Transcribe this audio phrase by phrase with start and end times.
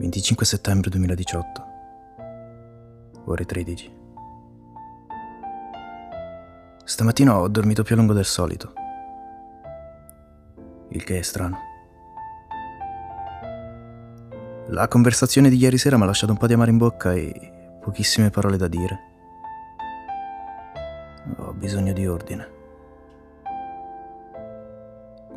[0.00, 1.64] 25 settembre 2018,
[3.26, 3.92] ore 13.
[6.84, 8.72] Stamattina ho dormito più a lungo del solito,
[10.88, 11.58] il che è strano.
[14.68, 17.78] La conversazione di ieri sera mi ha lasciato un po' di amare in bocca e
[17.82, 19.00] pochissime parole da dire.
[21.36, 22.59] Ho bisogno di ordine.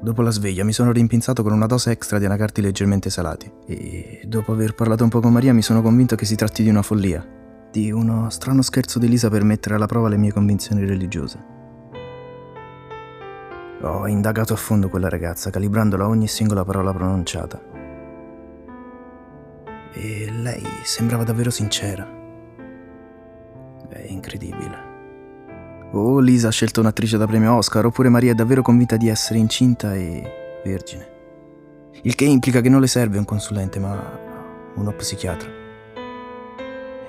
[0.03, 4.19] Dopo la sveglia mi sono rimpinzato con una dose extra di anacarti leggermente salati e
[4.25, 6.81] dopo aver parlato un po' con Maria mi sono convinto che si tratti di una
[6.81, 7.25] follia,
[7.71, 11.41] di uno strano scherzo di Lisa per mettere alla prova le mie convinzioni religiose.
[13.79, 17.61] Ho indagato a fondo quella ragazza, calibrandola ogni singola parola pronunciata.
[19.93, 22.05] E lei sembrava davvero sincera.
[23.87, 24.92] È incredibile.
[25.95, 29.37] O Lisa ha scelto un'attrice da premio Oscar, oppure Maria è davvero convinta di essere
[29.37, 31.11] incinta e vergine.
[32.01, 34.19] Il che implica che non le serve un consulente, ma
[34.73, 35.49] uno psichiatra.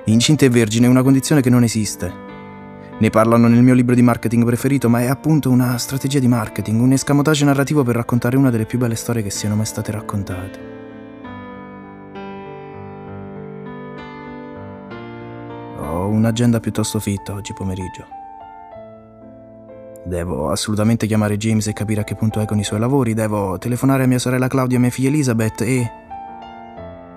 [0.04, 2.12] Incinta e vergine è una condizione che non esiste.
[2.98, 6.78] Ne parlano nel mio libro di marketing preferito, ma è appunto una strategia di marketing,
[6.78, 10.72] un escamotage narrativo per raccontare una delle più belle storie che siano mai state raccontate.
[15.78, 18.22] Ho un'agenda piuttosto fitta oggi pomeriggio.
[20.06, 23.56] Devo assolutamente chiamare James e capire a che punto è con i suoi lavori, devo
[23.56, 25.90] telefonare a mia sorella Claudia e a mia figlia Elizabeth e...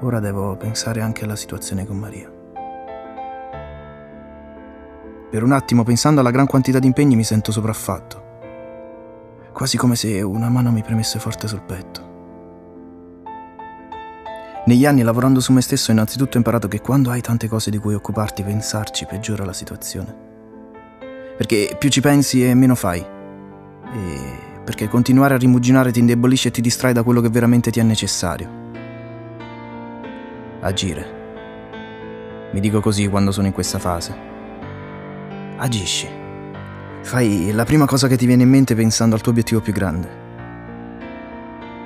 [0.01, 2.31] Ora devo pensare anche alla situazione con Maria.
[5.29, 8.23] Per un attimo, pensando alla gran quantità di impegni, mi sento sopraffatto.
[9.51, 12.05] Quasi come se una mano mi premesse forte sul petto.
[14.65, 17.79] Negli anni, lavorando su me stesso, ho innanzitutto imparato che quando hai tante cose di
[17.79, 20.26] cui occuparti, pensarci peggiora la situazione.
[21.37, 22.99] Perché più ci pensi e meno fai.
[22.99, 27.79] E perché continuare a rimuginare ti indebolisce e ti distrae da quello che veramente ti
[27.79, 28.49] è necessario.
[30.59, 31.15] Agire.
[32.51, 34.13] Mi dico così quando sono in questa fase.
[35.55, 36.09] Agisci.
[37.01, 40.09] Fai la prima cosa che ti viene in mente pensando al tuo obiettivo più grande.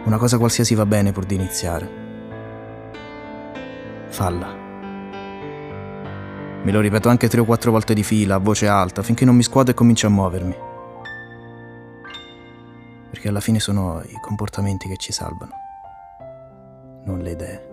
[0.05, 1.89] Una cosa qualsiasi va bene pur di iniziare.
[4.07, 4.60] Falla.
[6.63, 9.35] Me lo ripeto anche tre o quattro volte di fila, a voce alta, finché non
[9.35, 10.55] mi scuoto e comincio a muovermi.
[13.09, 15.53] Perché alla fine sono i comportamenti che ci salvano,
[17.05, 17.69] non le idee.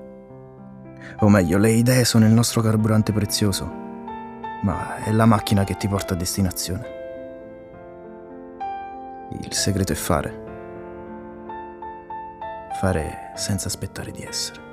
[1.21, 3.71] O meglio, le idee sono il nostro carburante prezioso,
[4.62, 6.97] ma è la macchina che ti porta a destinazione.
[9.43, 10.47] Il segreto è fare.
[12.81, 14.67] Fare senza aspettare di essere.